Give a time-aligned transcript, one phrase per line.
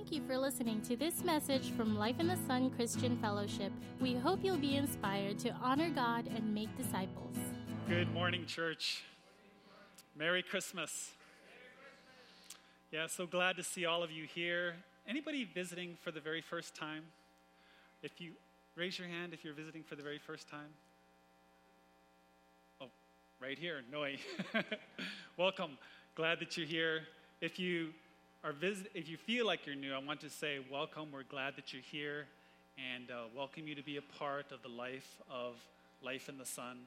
[0.00, 3.70] Thank you for listening to this message from Life in the Sun Christian Fellowship.
[4.00, 7.36] We hope you'll be inspired to honor God and make disciples.
[7.86, 9.04] Good morning, church.
[10.16, 11.10] Merry Christmas.
[12.90, 14.76] Yeah, so glad to see all of you here.
[15.06, 17.02] Anybody visiting for the very first time?
[18.02, 18.32] If you
[18.76, 20.70] raise your hand if you're visiting for the very first time.
[22.80, 22.88] Oh,
[23.38, 24.16] right here, Noi.
[25.36, 25.76] Welcome.
[26.14, 27.02] Glad that you're here.
[27.42, 27.90] If you
[28.42, 31.08] are visit, if you feel like you're new, I want to say welcome.
[31.12, 32.24] We're glad that you're here,
[32.94, 35.56] and uh, welcome you to be a part of the life of
[36.02, 36.78] Life in the Sun.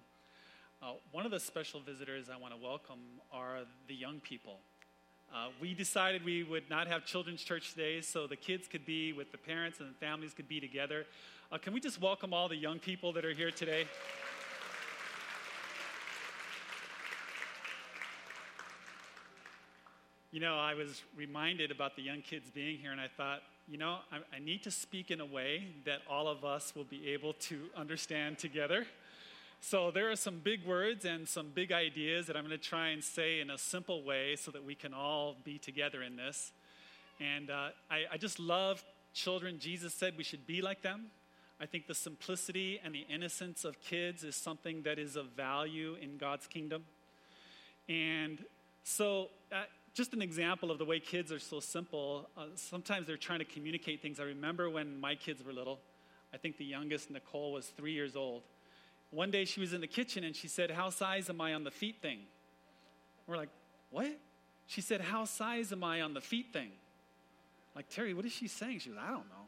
[0.82, 2.98] Uh, one of the special visitors I want to welcome
[3.32, 4.58] are the young people.
[5.32, 9.14] Uh, we decided we would not have children's church today, so the kids could be
[9.14, 11.06] with the parents and the families could be together.
[11.52, 13.86] Uh, can we just welcome all the young people that are here today?
[20.34, 23.78] You know, I was reminded about the young kids being here, and I thought, you
[23.78, 27.10] know, I, I, need to speak in a way that all of us will be
[27.10, 28.88] able to understand together.
[29.62, 32.88] So there are some big words and some big ideas that I'm going to try
[32.88, 36.52] and say in a simple way so that we can all be together in this.
[37.20, 39.60] And uh, I, I just love children.
[39.60, 41.12] Jesus said we should be like them.
[41.62, 45.96] I think the simplicity and the innocence of kids is something that is of value
[46.02, 46.86] in God's kingdom.
[47.88, 48.44] And
[48.84, 49.30] so,
[49.94, 52.30] just an example of the way kids are so simple.
[52.36, 54.20] Uh, sometimes they're trying to communicate things.
[54.20, 55.80] I remember when my kids were little,
[56.34, 58.42] I think the youngest, Nicole, was three years old.
[59.12, 61.64] One day she was in the kitchen and she said, How size am I on
[61.64, 62.20] the feet thing?
[63.28, 63.50] We're like,
[63.92, 64.20] What?
[64.66, 66.72] She said, How size am I on the feet thing?
[67.76, 68.80] Like, Terry, what is she saying?
[68.80, 69.46] She was, I don't know.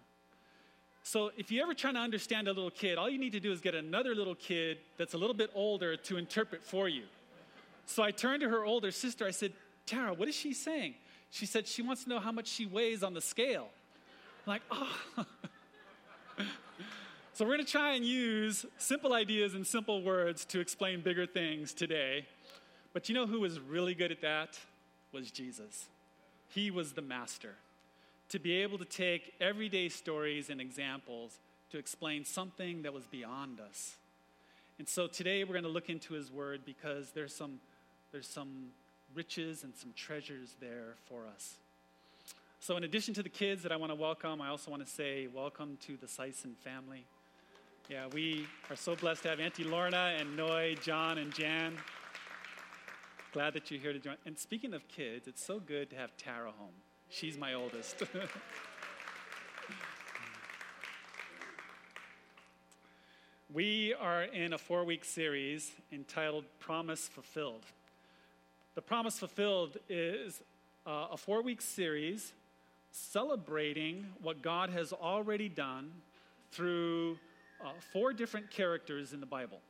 [1.01, 3.51] So, if you're ever trying to understand a little kid, all you need to do
[3.51, 7.03] is get another little kid that's a little bit older to interpret for you.
[7.85, 9.25] So I turned to her older sister.
[9.25, 9.53] I said,
[9.85, 10.95] Tara, what is she saying?
[11.31, 13.67] She said she wants to know how much she weighs on the scale.
[14.45, 15.25] I'm like, oh.
[17.33, 21.25] so we're going to try and use simple ideas and simple words to explain bigger
[21.25, 22.25] things today.
[22.93, 24.57] But you know who was really good at that?
[25.11, 25.87] Was Jesus.
[26.49, 27.55] He was the master.
[28.29, 31.39] To be able to take everyday stories and examples
[31.71, 33.97] to explain something that was beyond us.
[34.79, 37.59] And so today we're going to look into his word because there's some
[38.11, 38.67] there's some
[39.15, 41.55] riches and some treasures there for us.
[42.59, 44.91] So, in addition to the kids that I want to welcome, I also want to
[44.91, 47.05] say welcome to the Sison family.
[47.89, 51.77] Yeah, we are so blessed to have Auntie Lorna and Noi, John, and Jan.
[53.31, 54.15] Glad that you're here to join.
[54.25, 56.73] And speaking of kids, it's so good to have Tara home.
[57.09, 58.01] She's my oldest.
[63.53, 67.65] we are in a four week series entitled Promise Fulfilled.
[68.75, 70.41] The Promise Fulfilled is
[70.85, 72.33] uh, a four week series
[72.91, 75.93] celebrating what God has already done
[76.51, 77.17] through
[77.63, 79.61] uh, four different characters in the Bible.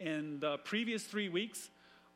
[0.00, 1.68] In the previous three weeks,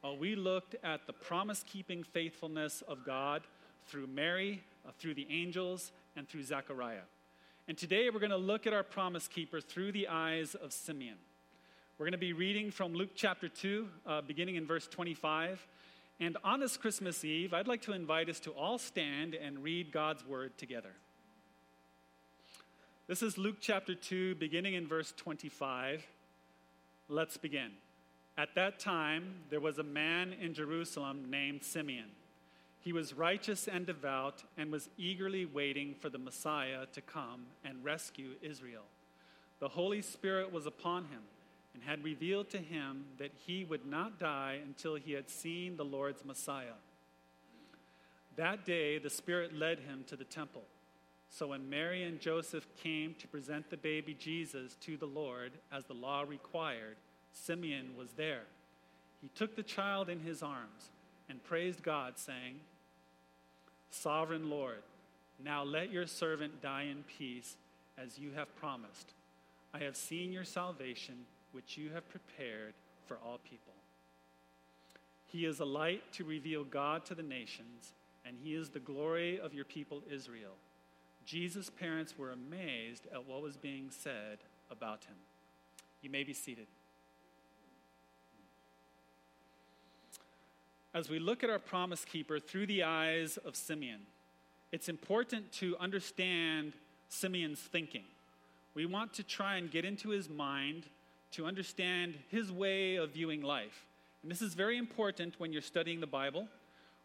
[0.03, 3.43] uh, we looked at the promise keeping faithfulness of God
[3.87, 7.05] through Mary, uh, through the angels, and through Zechariah.
[7.69, 11.19] And today we're going to look at our promise keeper through the eyes of Simeon.
[12.03, 15.65] We're going to be reading from Luke chapter 2, uh, beginning in verse 25.
[16.19, 19.93] And on this Christmas Eve, I'd like to invite us to all stand and read
[19.93, 20.95] God's word together.
[23.07, 26.05] This is Luke chapter 2, beginning in verse 25.
[27.09, 27.71] Let's begin.
[28.37, 32.11] At that time, there was a man in Jerusalem named Simeon.
[32.81, 37.85] He was righteous and devout and was eagerly waiting for the Messiah to come and
[37.85, 38.87] rescue Israel.
[39.61, 41.21] The Holy Spirit was upon him
[41.75, 45.85] and had revealed to him that he would not die until he had seen the
[45.85, 46.79] Lord's Messiah.
[48.37, 50.63] That day, the Spirit led him to the temple.
[51.29, 55.85] So when Mary and Joseph came to present the baby Jesus to the Lord, as
[55.85, 56.97] the law required,
[57.33, 58.43] Simeon was there.
[59.23, 60.91] He took the child in his arms
[61.29, 62.61] and praised God, saying,
[63.91, 64.83] Sovereign Lord,
[65.43, 67.57] now let your servant die in peace,
[67.97, 69.15] as you have promised.
[69.75, 71.15] I have seen your salvation
[71.53, 72.75] which you have prepared
[73.07, 73.73] for all people.
[75.27, 77.95] He is a light to reveal God to the nations,
[78.27, 80.57] and he is the glory of your people Israel.
[81.25, 84.39] Jesus' parents were amazed at what was being said
[84.71, 85.17] about him.
[86.03, 86.67] You may be seated.
[90.95, 94.01] As we look at our promise keeper through the eyes of Simeon,
[94.73, 96.75] it's important to understand
[97.09, 98.05] Simeon's thinking.
[98.75, 100.85] We want to try and get into his mind
[101.33, 103.87] to understand his way of viewing life.
[104.23, 106.47] And this is very important when you're studying the Bible,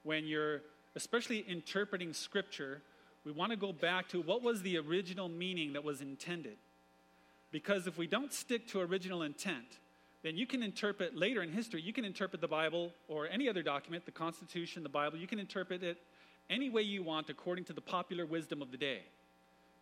[0.03, 0.61] when you're
[0.95, 2.81] especially interpreting scripture.
[3.23, 6.57] we want to go back to what was the original meaning that was intended.
[7.51, 9.79] Because if we don't stick to original intent,
[10.23, 13.61] then you can interpret later in history, you can interpret the Bible or any other
[13.61, 15.97] document, the Constitution, the Bible, you can interpret it
[16.49, 19.01] any way you want according to the popular wisdom of the day.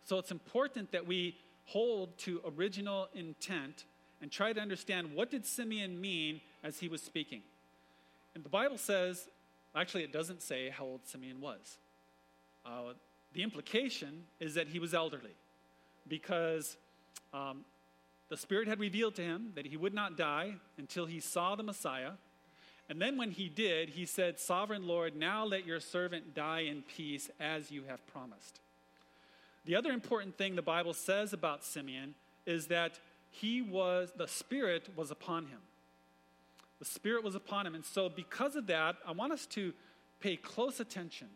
[0.04, 3.84] So it's important that we hold to original intent
[4.20, 7.42] and try to understand what did Simeon mean as he was speaking.
[8.34, 9.28] And the Bible says,
[9.74, 11.78] actually, it doesn't say how old Simeon was.
[12.64, 12.94] Uh,
[13.32, 15.34] the implication is that he was elderly
[16.08, 16.76] because
[17.32, 17.64] um,
[18.28, 21.62] the Spirit had revealed to him that he would not die until he saw the
[21.62, 22.12] Messiah.
[22.88, 26.82] And then when he did, he said, Sovereign Lord, now let your servant die in
[26.82, 28.60] peace as you have promised.
[29.64, 32.14] The other important thing the Bible says about Simeon
[32.46, 33.00] is that
[33.40, 35.58] he was, the Spirit was upon him.
[36.78, 37.74] The Spirit was upon him.
[37.74, 39.74] And so, because of that, I want us to
[40.20, 41.28] pay close attention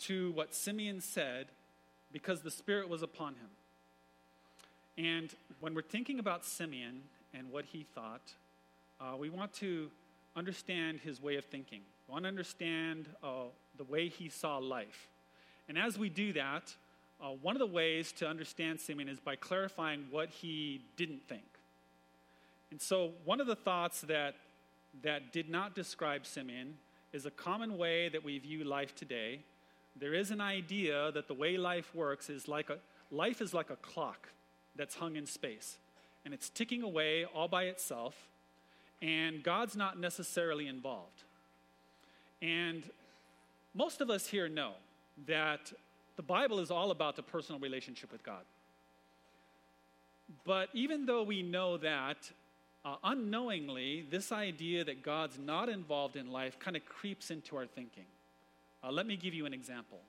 [0.00, 1.48] to what Simeon said
[2.12, 3.50] because the Spirit was upon him.
[4.96, 7.02] And when we're thinking about Simeon
[7.34, 8.32] and what he thought,
[9.00, 9.90] uh, we want to
[10.36, 11.80] understand his way of thinking.
[12.08, 15.08] We want to understand uh, the way he saw life.
[15.68, 16.74] And as we do that,
[17.22, 21.44] uh, one of the ways to understand Simeon is by clarifying what he didn't think.
[22.70, 24.34] And so, one of the thoughts that,
[25.02, 26.76] that did not describe Simeon
[27.12, 29.40] is a common way that we view life today.
[29.96, 32.78] There is an idea that the way life works is like a
[33.10, 34.28] life is like a clock
[34.74, 35.78] that's hung in space,
[36.24, 38.16] and it's ticking away all by itself,
[39.00, 41.22] and God's not necessarily involved.
[42.42, 42.82] And
[43.72, 44.72] most of us here know
[45.26, 45.72] that
[46.16, 48.42] the Bible is all about the personal relationship with God.
[50.44, 52.30] But even though we know that,
[52.84, 57.66] uh, unknowingly, this idea that God's not involved in life kind of creeps into our
[57.66, 58.04] thinking.
[58.82, 60.00] Uh, let me give you an example.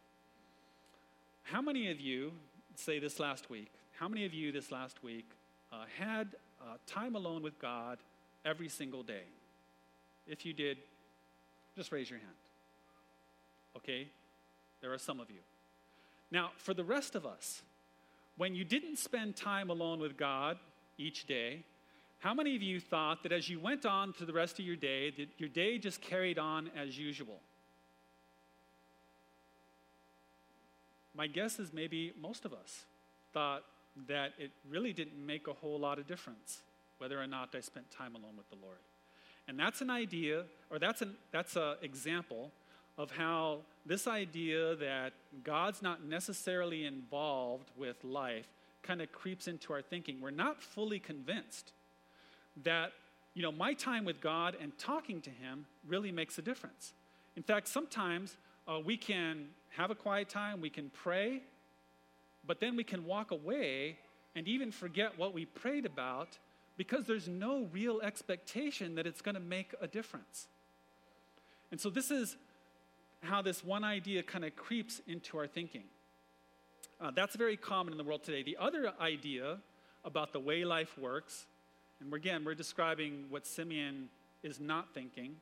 [1.43, 2.33] How many of you,
[2.75, 5.29] say this last week, how many of you this last week
[5.71, 7.99] uh, had uh, time alone with God
[8.43, 9.23] every single day?
[10.27, 10.77] If you did,
[11.77, 12.31] just raise your hand.
[13.77, 14.07] Okay?
[14.81, 15.39] There are some of you.
[16.31, 17.61] Now, for the rest of us,
[18.37, 20.57] when you didn't spend time alone with God
[20.97, 21.63] each day,
[22.19, 24.75] how many of you thought that as you went on to the rest of your
[24.75, 27.39] day, that your day just carried on as usual?
[31.13, 32.85] My guess is maybe most of us
[33.33, 33.63] thought
[34.07, 36.61] that it really didn't make a whole lot of difference
[36.97, 38.79] whether or not I spent time alone with the Lord.
[39.47, 42.51] And that's an idea, or that's an that's an example
[42.97, 45.13] of how this idea that
[45.43, 48.47] God's not necessarily involved with life
[48.83, 50.21] kind of creeps into our thinking.
[50.21, 51.73] We're not fully convinced
[52.63, 52.93] that,
[53.33, 56.93] you know, my time with God and talking to Him really makes a difference.
[57.35, 58.37] In fact, sometimes
[58.67, 59.47] uh, we can
[59.77, 61.41] have a quiet time, we can pray,
[62.47, 63.97] but then we can walk away
[64.35, 66.37] and even forget what we prayed about
[66.77, 70.47] because there's no real expectation that it's going to make a difference.
[71.71, 72.37] And so, this is
[73.25, 75.83] how this one idea kind of creeps into our thinking.
[76.99, 78.43] Uh, that's very common in the world today.
[78.43, 79.57] The other idea
[80.03, 81.45] about the way life works,
[81.99, 84.09] and again, we're describing what Simeon
[84.43, 85.35] is not thinking,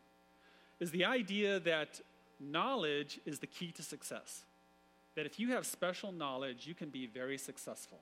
[0.79, 2.01] is the idea that
[2.39, 4.43] knowledge is the key to success.
[5.15, 7.99] That if you have special knowledge, you can be very successful.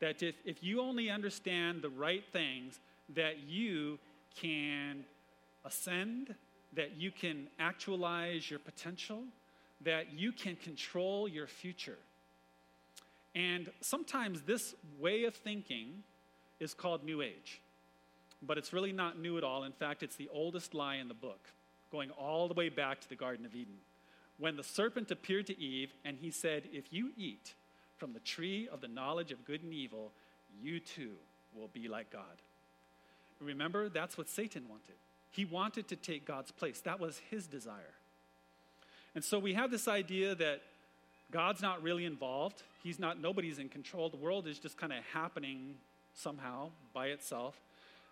[0.00, 2.80] That if, if you only understand the right things,
[3.14, 3.98] that you
[4.40, 5.04] can
[5.64, 6.34] ascend
[6.74, 9.22] that you can actualize your potential,
[9.82, 11.98] that you can control your future.
[13.34, 16.02] And sometimes this way of thinking
[16.60, 17.60] is called New Age,
[18.42, 19.64] but it's really not new at all.
[19.64, 21.40] In fact, it's the oldest lie in the book,
[21.90, 23.76] going all the way back to the Garden of Eden.
[24.38, 27.54] When the serpent appeared to Eve and he said, If you eat
[27.96, 30.12] from the tree of the knowledge of good and evil,
[30.62, 31.12] you too
[31.54, 32.42] will be like God.
[33.40, 34.96] Remember, that's what Satan wanted.
[35.30, 36.80] He wanted to take God's place.
[36.80, 37.94] That was his desire.
[39.14, 40.62] And so we have this idea that
[41.30, 42.62] God's not really involved.
[42.82, 44.08] He's not, nobody's in control.
[44.08, 45.74] The world is just kind of happening
[46.14, 47.60] somehow by itself.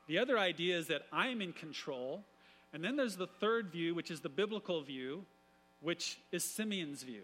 [0.07, 2.25] The other idea is that I'm in control.
[2.73, 5.25] And then there's the third view, which is the biblical view,
[5.81, 7.23] which is Simeon's view.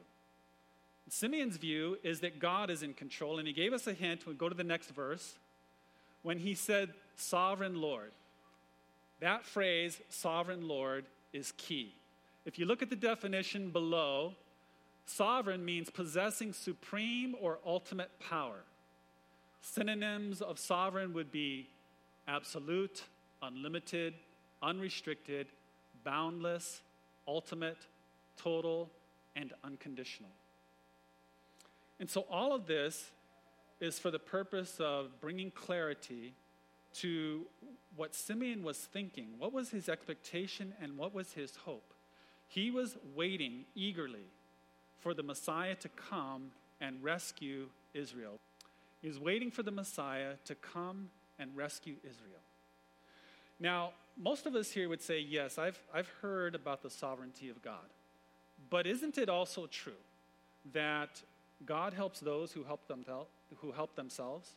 [1.09, 4.35] Simeon's view is that God is in control, and he gave us a hint when
[4.35, 5.37] we go to the next verse
[6.23, 8.13] when he said, Sovereign Lord.
[9.23, 11.95] That phrase, sovereign Lord, is key.
[12.45, 14.35] If you look at the definition below,
[15.07, 18.65] sovereign means possessing supreme or ultimate power.
[19.61, 21.69] Synonyms of sovereign would be
[22.27, 23.05] absolute,
[23.41, 24.15] unlimited,
[24.61, 25.47] unrestricted,
[26.03, 26.81] boundless,
[27.29, 27.79] ultimate,
[28.37, 28.91] total,
[29.37, 30.31] and unconditional.
[32.01, 33.13] And so all of this
[33.81, 36.35] is for the purpose of bringing clarity
[36.95, 37.47] to
[37.97, 39.29] what Simeon was thinking.
[39.39, 41.93] What was his expectation and what was his hope?
[42.49, 44.27] He was waiting eagerly
[45.01, 48.39] for the Messiah to come and rescue Israel.
[49.01, 52.41] He was waiting for the Messiah to come and rescue Israel.
[53.59, 57.63] Now, most of us here would say, yes, I've, I've heard about the sovereignty of
[57.63, 57.89] God.
[58.71, 59.93] But isn't it also true
[60.73, 61.23] that
[61.65, 63.05] God helps those who help, them,
[63.61, 64.53] who help themselves?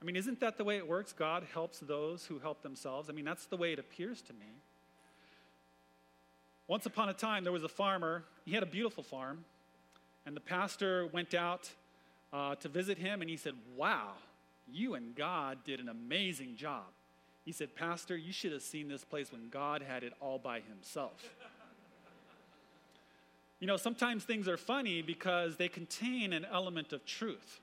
[0.00, 1.12] I mean, isn't that the way it works?
[1.12, 3.10] God helps those who help themselves.
[3.10, 4.46] I mean, that's the way it appears to me.
[6.68, 8.24] Once upon a time, there was a farmer.
[8.44, 9.44] He had a beautiful farm.
[10.26, 11.70] And the pastor went out
[12.32, 14.12] uh, to visit him, and he said, Wow,
[14.70, 16.84] you and God did an amazing job.
[17.44, 20.60] He said, Pastor, you should have seen this place when God had it all by
[20.60, 21.30] himself.
[23.58, 27.60] you know, sometimes things are funny because they contain an element of truth.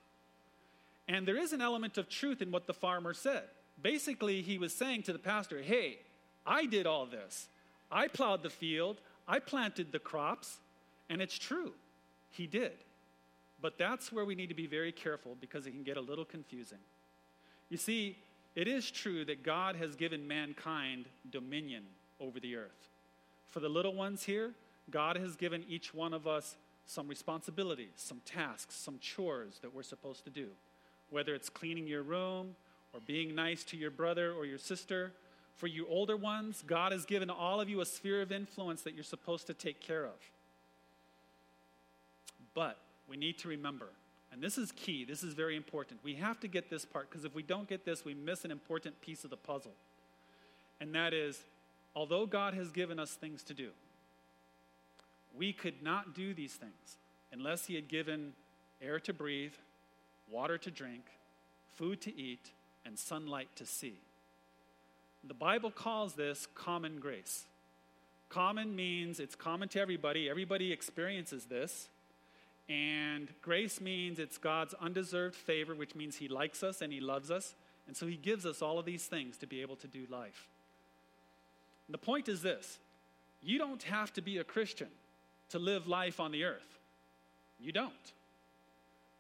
[1.08, 3.44] And there is an element of truth in what the farmer said.
[3.82, 6.00] Basically, he was saying to the pastor, Hey,
[6.46, 7.48] I did all this.
[7.92, 10.58] I plowed the field, I planted the crops,
[11.10, 11.74] and it's true.
[12.32, 12.74] He did.
[13.62, 16.26] But that's where we need to be very careful because it can get a little
[16.26, 16.80] confusing.
[17.70, 18.18] You see,
[18.56, 21.84] it is true that God has given mankind dominion
[22.20, 22.90] over the earth.
[23.48, 24.52] For the little ones here,
[24.90, 29.84] God has given each one of us some responsibilities, some tasks, some chores that we're
[29.84, 30.50] supposed to do
[31.16, 32.58] whether it's cleaning your room
[32.94, 35.14] or being nice to your brother or your sister.
[35.56, 38.96] For you older ones, God has given all of you a sphere of influence that
[38.96, 40.20] you're supposed to take care of.
[42.54, 43.88] But we need to remember,
[44.34, 46.02] and this is key, this is very important.
[46.04, 48.52] We have to get this part because if we don't get this, we miss an
[48.52, 49.74] important piece of the puzzle.
[50.82, 51.40] And that is,
[51.96, 53.70] although God has given us things to do,
[55.34, 56.98] we could not do these things
[57.32, 58.34] unless He had given
[58.82, 59.54] air to breathe,
[60.30, 61.06] water to drink,
[61.74, 62.52] food to eat,
[62.86, 64.00] and sunlight to see.
[65.28, 67.46] The Bible calls this common grace.
[68.30, 71.90] Common means it's common to everybody, everybody experiences this.
[72.68, 77.30] And grace means it's God's undeserved favor, which means He likes us and He loves
[77.30, 77.56] us.
[77.88, 80.48] And so He gives us all of these things to be able to do life.
[81.88, 82.80] And the point is this
[83.42, 84.90] you don't have to be a Christian
[85.50, 86.80] to live life on the earth.
[87.60, 87.94] You don't.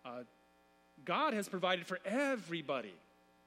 [0.03, 0.23] Uh,
[1.05, 2.93] God has provided for everybody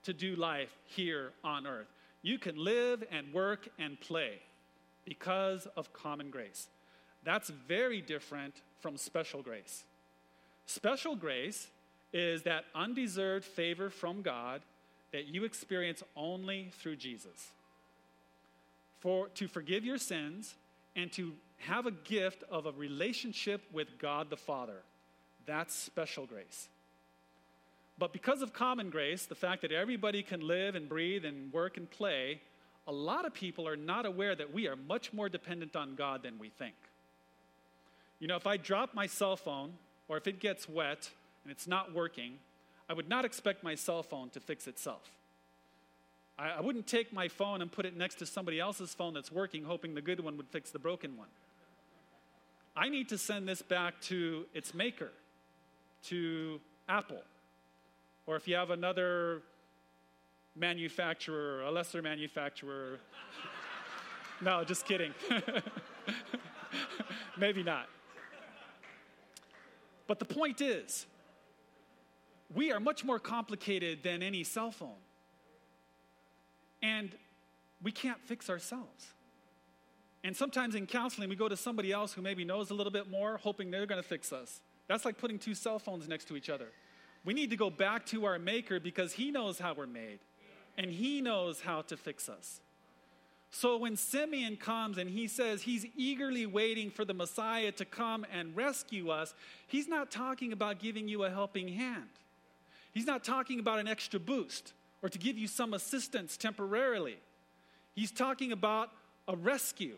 [0.04, 1.88] to do life here on earth.
[2.22, 4.38] You can live and work and play
[5.04, 6.68] because of common grace.
[7.24, 9.84] That's very different from special grace.
[10.66, 11.68] Special grace
[12.12, 14.62] is that undeserved favor from God
[15.12, 17.52] that you experience only through Jesus.
[19.00, 20.54] For to forgive your sins
[20.96, 24.82] and to have a gift of a relationship with God the Father.
[25.46, 26.68] That's special grace.
[27.98, 31.76] But because of common grace, the fact that everybody can live and breathe and work
[31.76, 32.40] and play,
[32.86, 36.22] a lot of people are not aware that we are much more dependent on God
[36.22, 36.76] than we think.
[38.20, 39.74] You know, if I drop my cell phone
[40.08, 41.10] or if it gets wet
[41.44, 42.38] and it's not working,
[42.88, 45.02] I would not expect my cell phone to fix itself.
[46.38, 49.32] I, I wouldn't take my phone and put it next to somebody else's phone that's
[49.32, 51.28] working, hoping the good one would fix the broken one.
[52.76, 55.10] I need to send this back to its maker,
[56.04, 57.22] to Apple
[58.28, 59.40] or if you have another
[60.54, 62.98] manufacturer, a lesser manufacturer.
[64.42, 65.14] no, just kidding.
[67.38, 67.86] Maybe not.
[70.06, 71.06] But the point is,
[72.54, 75.00] we are much more complicated than any cell phone.
[76.82, 77.16] And
[77.82, 79.14] we can't fix ourselves.
[80.22, 83.10] And sometimes in counseling, we go to somebody else who maybe knows a little bit
[83.10, 84.60] more, hoping they're going to fix us.
[84.86, 86.68] That's like putting two cell phones next to each other.
[87.24, 90.20] We need to go back to our Maker because He knows how we're made
[90.76, 92.60] and He knows how to fix us.
[93.50, 98.26] So when Simeon comes and he says he's eagerly waiting for the Messiah to come
[98.32, 99.34] and rescue us,
[99.66, 102.08] he's not talking about giving you a helping hand.
[102.92, 107.18] He's not talking about an extra boost or to give you some assistance temporarily.
[107.94, 108.90] He's talking about
[109.26, 109.96] a rescue.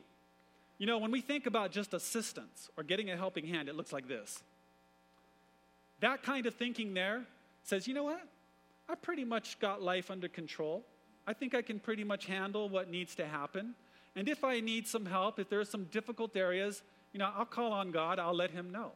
[0.79, 3.93] You know, when we think about just assistance or getting a helping hand, it looks
[3.93, 4.43] like this
[6.01, 7.23] that kind of thinking there
[7.63, 8.23] says, you know what?
[8.89, 10.85] I pretty much got life under control.
[11.27, 13.75] I think I can pretty much handle what needs to happen.
[14.17, 17.45] And if I need some help, if there are some difficult areas, you know, I'll
[17.45, 18.93] call on God, I'll let Him know.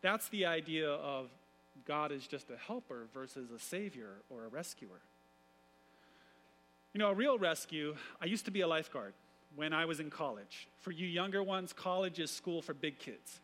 [0.00, 1.30] That's the idea of
[1.86, 5.00] God is just a helper versus a savior or a rescuer.
[6.92, 9.14] You know, a real rescue, I used to be a lifeguard
[9.56, 10.68] when I was in college.
[10.78, 13.40] For you younger ones, college is school for big kids.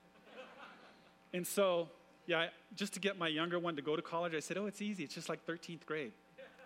[1.33, 1.89] And so,
[2.27, 4.83] yeah, just to get my younger one to go to college, I said, oh, it's
[4.83, 5.05] easy.
[5.05, 6.13] It's just like 13th grade,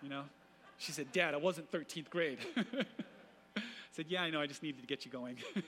[0.01, 0.23] you know?
[0.77, 2.39] She said, Dad, I wasn't 13th grade.
[3.57, 4.41] I said, yeah, I know.
[4.41, 5.37] I just needed to get you going.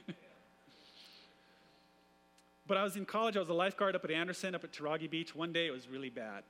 [2.68, 3.38] but I was in college.
[3.38, 5.34] I was a lifeguard up at Andersen, up at Tarague Beach.
[5.34, 6.44] One day it was really bad.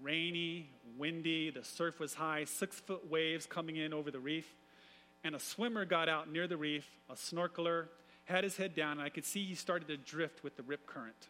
[0.00, 0.68] Rainy,
[0.98, 4.54] windy, the surf was high, six foot waves coming in over the reef.
[5.24, 7.86] And a swimmer got out near the reef, a snorkeler,
[8.24, 10.86] had his head down, and I could see he started to drift with the rip
[10.86, 11.28] current.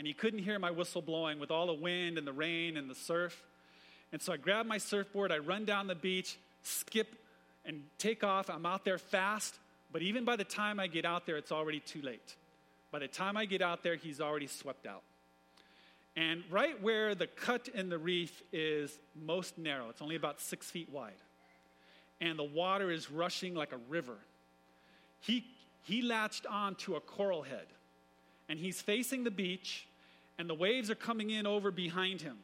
[0.00, 2.88] And he couldn't hear my whistle blowing with all the wind and the rain and
[2.88, 3.44] the surf.
[4.12, 7.16] And so I grab my surfboard, I run down the beach, skip
[7.66, 8.48] and take off.
[8.48, 9.58] I'm out there fast,
[9.92, 12.34] but even by the time I get out there, it's already too late.
[12.90, 15.02] By the time I get out there, he's already swept out.
[16.16, 20.70] And right where the cut in the reef is most narrow, it's only about six
[20.70, 21.12] feet wide,
[22.22, 24.16] and the water is rushing like a river.
[25.20, 25.44] He,
[25.82, 27.66] he latched on to a coral head,
[28.48, 29.86] and he's facing the beach,
[30.40, 32.38] and the waves are coming in over behind him.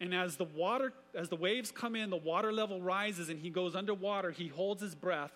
[0.00, 3.50] And as the water, as the waves come in, the water level rises and he
[3.50, 4.30] goes underwater.
[4.30, 5.32] He holds his breath.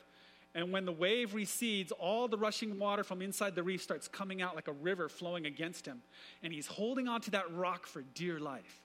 [0.55, 4.41] And when the wave recedes, all the rushing water from inside the reef starts coming
[4.41, 6.01] out like a river flowing against him.
[6.43, 8.81] And he's holding onto that rock for dear life.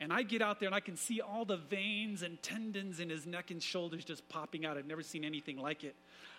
[0.00, 3.10] And I get out there and I can see all the veins and tendons in
[3.10, 4.78] his neck and shoulders just popping out.
[4.78, 5.94] I've never seen anything like it.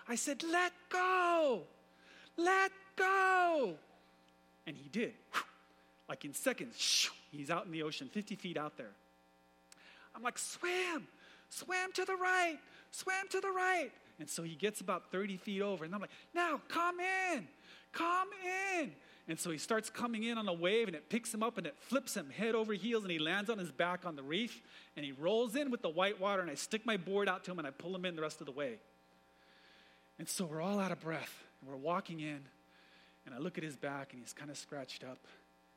[0.08, 1.62] I said, Let go!
[2.36, 3.76] Let go!
[4.66, 5.14] And he did.
[6.10, 8.92] Like in seconds, he's out in the ocean, 50 feet out there.
[10.16, 11.08] I'm like, swim,
[11.50, 12.58] swim to the right,
[12.92, 13.92] swim to the right.
[14.20, 17.48] And so he gets about 30 feet over, and I'm like, now come in,
[17.94, 18.28] come
[18.80, 18.92] in.
[19.30, 21.68] And so he starts coming in on a wave, and it picks him up and
[21.68, 24.62] it flips him head over heels, and he lands on his back on the reef,
[24.98, 27.52] and he rolls in with the white water, and I stick my board out to
[27.52, 28.80] him, and I pull him in the rest of the way.
[30.18, 32.40] And so we're all out of breath, and we're walking in,
[33.28, 35.20] and I look at his back, and he's kind of scratched up.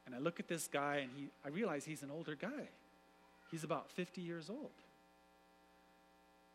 [0.06, 2.68] And I look at this guy, and he, I realize he's an older guy.
[3.50, 4.70] He's about 50 years old.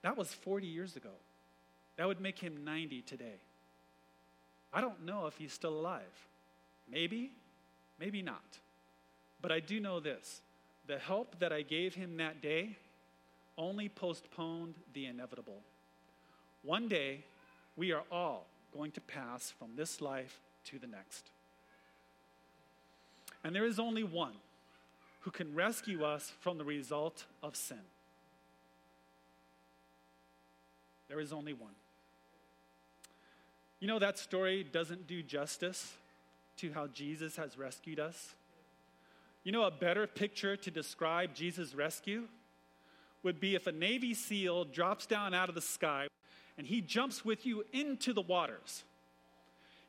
[0.02, 1.12] That was 40 years ago.
[1.98, 3.40] That would make him 90 today.
[4.74, 6.02] I don't know if he's still alive.
[6.90, 7.32] Maybe,
[8.00, 8.60] maybe not.
[9.42, 10.42] But I do know this
[10.88, 12.78] the help that I gave him that day
[13.58, 15.62] only postponed the inevitable.
[16.64, 17.24] One day,
[17.76, 21.30] we are all going to pass from this life to the next.
[23.44, 24.34] And there is only one
[25.22, 27.82] who can rescue us from the result of sin.
[31.08, 31.74] There is only one.
[33.80, 35.94] You know, that story doesn't do justice
[36.58, 38.36] to how Jesus has rescued us.
[39.44, 42.24] You know, a better picture to describe Jesus' rescue
[43.24, 46.08] would be if a Navy SEAL drops down out of the sky
[46.58, 48.84] and he jumps with you into the waters.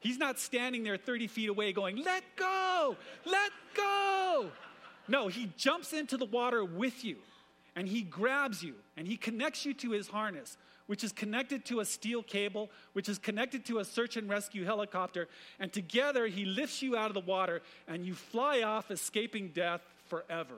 [0.01, 4.51] He's not standing there 30 feet away going, Let go, let go.
[5.09, 7.17] No, he jumps into the water with you
[7.75, 10.57] and he grabs you and he connects you to his harness,
[10.87, 14.65] which is connected to a steel cable, which is connected to a search and rescue
[14.65, 15.29] helicopter.
[15.59, 19.81] And together he lifts you out of the water and you fly off, escaping death
[20.07, 20.57] forever.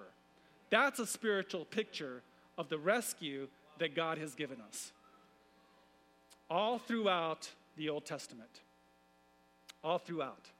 [0.70, 2.22] That's a spiritual picture
[2.58, 3.48] of the rescue
[3.78, 4.92] that God has given us.
[6.48, 8.60] All throughout the Old Testament
[9.82, 10.50] all throughout.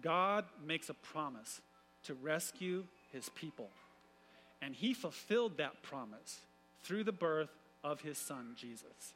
[0.00, 1.60] God makes a promise
[2.04, 3.68] to rescue his people.
[4.62, 6.40] And he fulfilled that promise
[6.82, 7.50] through the birth
[7.82, 9.14] of his son, Jesus.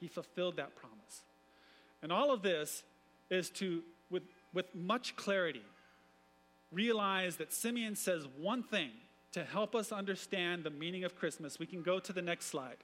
[0.00, 1.22] He fulfilled that promise.
[2.02, 2.82] And all of this
[3.30, 5.62] is to, with, with much clarity,
[6.72, 8.90] realize that Simeon says one thing
[9.32, 11.58] to help us understand the meaning of Christmas.
[11.58, 12.76] We can go to the next slide.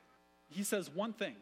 [0.50, 1.36] He says one thing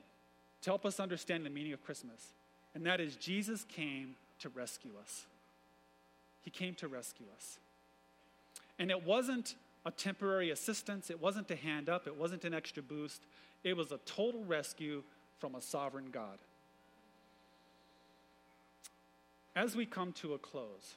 [0.63, 2.35] to help us understand the meaning of Christmas,
[2.75, 5.27] and that is Jesus came to rescue us.
[6.43, 7.59] He came to rescue us.
[8.79, 12.83] And it wasn't a temporary assistance, it wasn't a hand up, it wasn't an extra
[12.83, 13.23] boost.
[13.63, 15.03] It was a total rescue
[15.39, 16.39] from a sovereign God.
[19.55, 20.95] As we come to a close,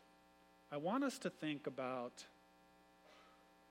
[0.71, 2.25] I want us to think about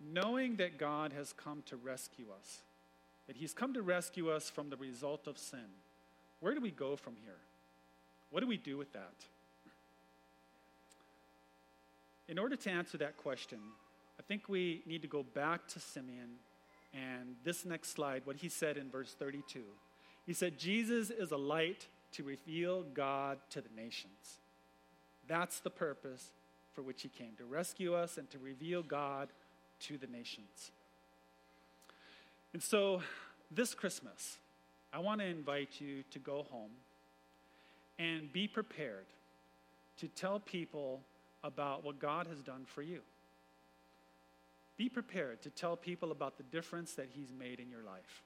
[0.00, 2.58] knowing that God has come to rescue us,
[3.26, 5.70] that He's come to rescue us from the result of sin.
[6.40, 7.38] Where do we go from here?
[8.30, 9.14] What do we do with that?
[12.32, 13.58] In order to answer that question,
[14.18, 16.36] I think we need to go back to Simeon
[16.94, 19.60] and this next slide, what he said in verse 32.
[20.24, 24.40] He said, Jesus is a light to reveal God to the nations.
[25.28, 26.30] That's the purpose
[26.72, 29.28] for which he came to rescue us and to reveal God
[29.80, 30.70] to the nations.
[32.54, 33.02] And so,
[33.50, 34.38] this Christmas,
[34.90, 36.70] I want to invite you to go home
[37.98, 39.04] and be prepared
[39.98, 41.02] to tell people
[41.44, 43.00] about what God has done for you.
[44.76, 48.22] Be prepared to tell people about the difference that He's made in your life.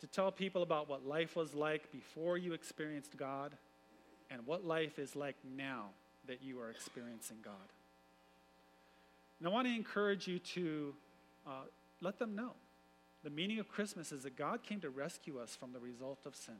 [0.00, 3.56] To tell people about what life was like before you experienced God
[4.30, 5.90] and what life is like now
[6.26, 7.54] that you are experiencing God.
[9.38, 10.94] And I want to encourage you to
[11.46, 11.50] uh,
[12.00, 12.52] let them know.
[13.22, 16.34] The meaning of Christmas is that God came to rescue us from the result of
[16.34, 16.54] sin.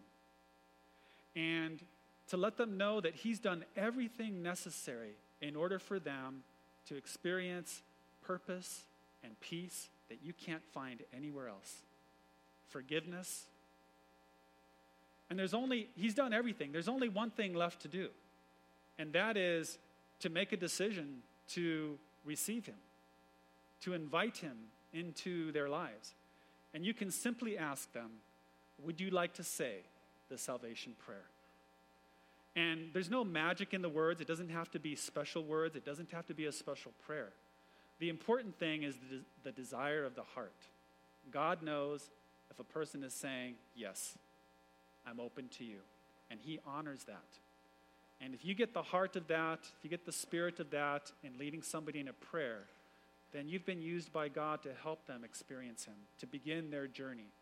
[1.34, 1.80] And
[2.28, 6.42] to let them know that He's done everything necessary in order for them
[6.86, 7.82] to experience
[8.22, 8.84] purpose
[9.24, 11.82] and peace that you can't find anywhere else
[12.68, 13.46] forgiveness.
[15.28, 16.72] And there's only, He's done everything.
[16.72, 18.08] There's only one thing left to do,
[18.98, 19.78] and that is
[20.20, 22.76] to make a decision to receive Him,
[23.82, 24.56] to invite Him
[24.92, 26.14] into their lives.
[26.74, 28.10] And you can simply ask them,
[28.84, 29.78] Would you like to say
[30.28, 31.26] the salvation prayer?
[32.56, 34.20] And there's no magic in the words.
[34.20, 37.32] It doesn't have to be special words, it doesn't have to be a special prayer.
[38.00, 40.56] The important thing is the, the desire of the heart.
[41.30, 42.10] God knows
[42.50, 44.16] if a person is saying, Yes,
[45.06, 45.78] I'm open to you.
[46.30, 47.38] And He honors that.
[48.20, 51.10] And if you get the heart of that, if you get the spirit of that
[51.22, 52.64] in leading somebody in a prayer,
[53.32, 57.32] then you've been used by God to help them experience Him, to begin their journey,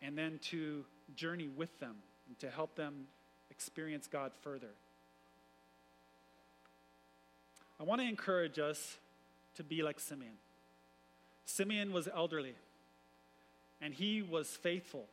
[0.00, 1.96] and then to journey with them,
[2.28, 3.06] and to help them
[3.52, 4.70] experience God further.
[7.78, 8.96] I want to encourage us
[9.56, 10.38] to be like Simeon.
[11.44, 12.54] Simeon was elderly,
[13.80, 15.04] and he was faithful,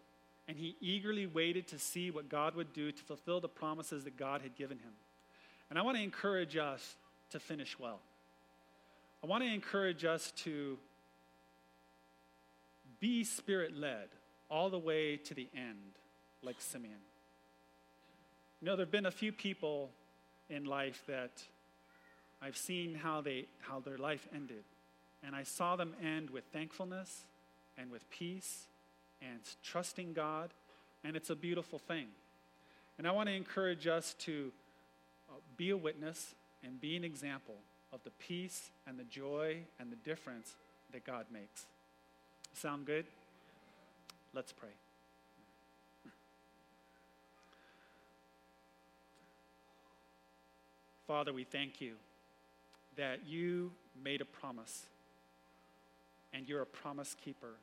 [0.48, 4.18] and he eagerly waited to see what God would do to fulfill the promises that
[4.18, 4.94] God had given him.
[5.70, 6.96] And I want to encourage us
[7.32, 8.00] to finish well.
[9.22, 10.78] I want to encourage us to
[13.00, 14.08] be spirit led
[14.50, 15.98] all the way to the end,
[16.42, 17.00] like Simeon.
[18.62, 19.90] You know, there have been a few people
[20.50, 21.32] in life that
[22.42, 24.64] I've seen how, they, how their life ended.
[25.24, 27.24] And I saw them end with thankfulness
[27.78, 28.68] and with peace
[29.22, 30.50] and trusting God.
[31.04, 32.08] And it's a beautiful thing.
[32.98, 34.52] And I want to encourage us to
[35.30, 37.56] uh, be a witness and be an example
[37.94, 40.56] of the peace and the joy and the difference
[40.92, 41.66] that God makes.
[42.54, 43.06] Sound good?
[44.34, 44.70] Let's pray.
[51.10, 51.94] Father, we thank you
[52.96, 53.72] that you
[54.04, 54.86] made a promise
[56.34, 57.56] and you're a promise keeper.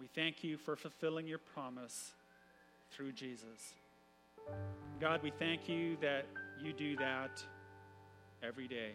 [0.00, 2.10] We thank you for fulfilling your promise
[2.90, 3.74] through Jesus.
[5.00, 6.26] God, we thank you that
[6.60, 7.40] you do that
[8.42, 8.94] every day.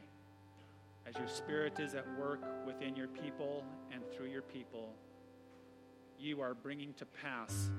[1.08, 4.90] As your Spirit is at work within your people and through your people,
[6.20, 7.70] you are bringing to pass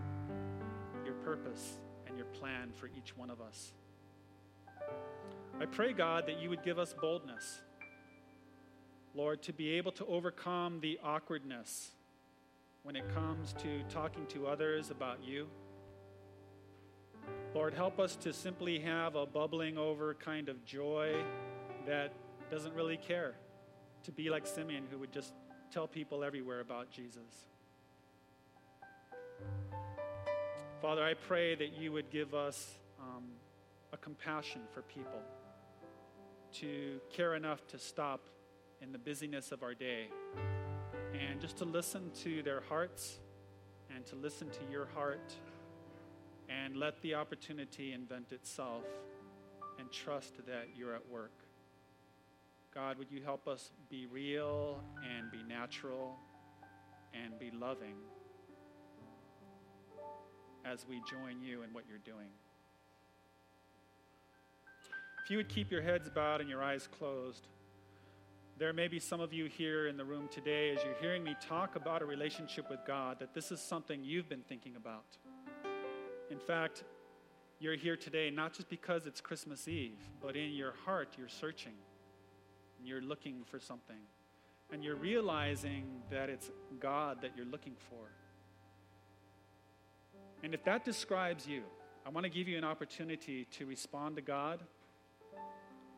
[1.05, 3.75] your purpose and your plan for each one of us.
[5.61, 7.61] I pray, God, that you would give us boldness,
[9.15, 11.91] Lord, to be able to overcome the awkwardness
[12.83, 15.49] when it comes to talking to others about you.
[17.55, 21.15] Lord, help us to simply have a bubbling over kind of joy
[21.87, 22.13] that
[22.51, 23.35] doesn't really care,
[24.05, 25.35] to be like Simeon, who would just
[25.71, 27.49] tell people everywhere about Jesus.
[30.81, 33.25] Father, I pray that you would give us um,
[33.93, 35.23] a compassion for people
[36.53, 38.29] to care enough to stop
[38.81, 40.09] in the busyness of our day
[41.13, 43.21] and just to listen to their hearts
[43.95, 45.33] and to listen to your heart
[46.49, 48.85] and let the opportunity invent itself
[49.79, 51.33] and trust that you're at work.
[52.75, 56.17] God, would you help us be real and be natural
[57.13, 57.97] and be loving
[60.65, 62.31] as we join you in what you're doing?
[65.31, 67.47] If you would keep your heads bowed and your eyes closed,
[68.59, 71.37] there may be some of you here in the room today as you're hearing me
[71.41, 75.05] talk about a relationship with God that this is something you've been thinking about.
[76.33, 76.83] In fact,
[77.61, 81.75] you're here today not just because it's Christmas Eve, but in your heart you're searching
[82.81, 84.03] and you're looking for something.
[84.73, 88.11] And you're realizing that it's God that you're looking for.
[90.43, 91.63] And if that describes you,
[92.05, 94.59] I want to give you an opportunity to respond to God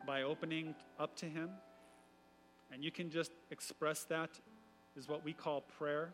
[0.05, 1.49] by opening up to Him.
[2.71, 4.29] And you can just express that
[4.95, 6.13] is what we call prayer.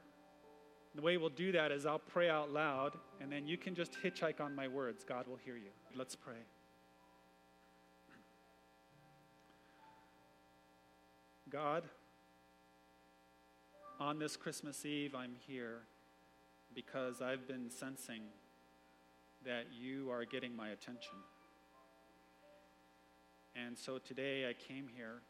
[0.96, 3.94] The way we'll do that is I'll pray out loud, and then you can just
[4.04, 5.04] hitchhike on my words.
[5.04, 5.70] God will hear you.
[5.96, 6.34] Let's pray.
[11.50, 11.84] God,
[14.00, 15.80] on this Christmas Eve, I'm here
[16.76, 18.22] because I've been sensing
[19.46, 21.16] that you are getting my attention.
[23.56, 25.22] And so today I came here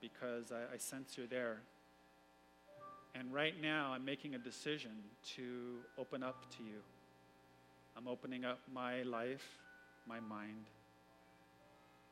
[0.00, 1.60] because I, I sense you're there.
[3.14, 4.92] And right now I'm making a decision
[5.36, 6.80] to open up to you.
[7.96, 9.46] I'm opening up my life,
[10.06, 10.70] my mind,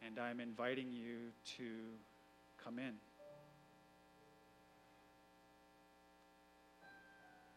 [0.06, 1.16] and I'm inviting you
[1.56, 1.64] to
[2.62, 2.92] come in.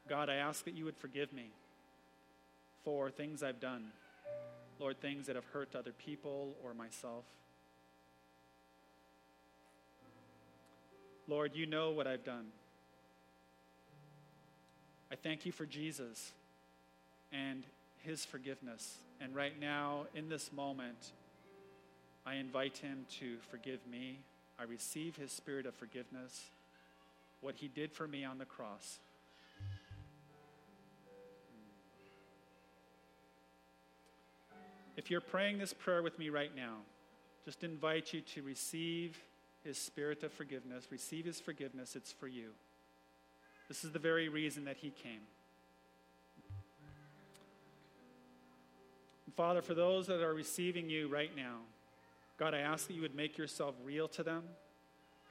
[0.07, 1.51] God, I ask that you would forgive me
[2.83, 3.85] for things I've done.
[4.83, 7.23] Lord, things that have hurt other people or myself.
[11.25, 12.47] Lord, you know what I've done.
[15.09, 16.33] I thank you for Jesus
[17.31, 17.63] and
[17.99, 18.97] his forgiveness.
[19.21, 21.13] And right now, in this moment,
[22.25, 24.19] I invite him to forgive me.
[24.59, 26.43] I receive his spirit of forgiveness,
[27.39, 28.99] what he did for me on the cross.
[34.95, 36.77] If you're praying this prayer with me right now,
[37.45, 39.17] just invite you to receive
[39.63, 41.95] his spirit of forgiveness, receive his forgiveness.
[41.95, 42.49] It's for you.
[43.67, 45.21] This is the very reason that he came.
[49.25, 51.57] And Father, for those that are receiving you right now,
[52.37, 54.43] God, I ask that you would make yourself real to them.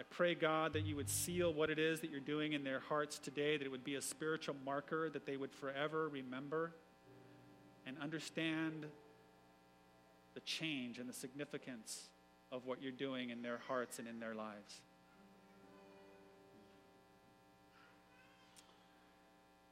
[0.00, 2.80] I pray, God, that you would seal what it is that you're doing in their
[2.80, 6.72] hearts today, that it would be a spiritual marker that they would forever remember
[7.86, 8.86] and understand
[10.34, 12.08] the change and the significance
[12.50, 14.80] of what you're doing in their hearts and in their lives.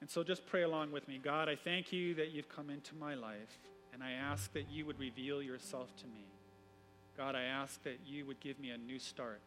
[0.01, 1.21] And so just pray along with me.
[1.23, 3.59] God, I thank you that you've come into my life,
[3.93, 6.25] and I ask that you would reveal yourself to me.
[7.19, 9.43] God, I ask that you would give me a new start.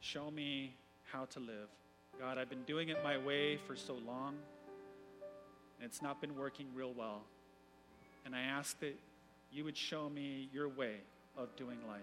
[0.00, 0.74] Show me
[1.10, 1.68] how to live.
[2.18, 4.34] God, I've been doing it my way for so long,
[5.78, 7.22] and it's not been working real well.
[8.26, 8.98] And I ask that
[9.52, 10.96] you would show me your way
[11.36, 12.00] of doing life.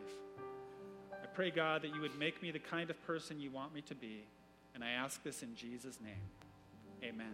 [1.11, 3.81] I pray, God, that you would make me the kind of person you want me
[3.81, 4.23] to be.
[4.75, 6.13] And I ask this in Jesus' name.
[7.03, 7.33] Amen.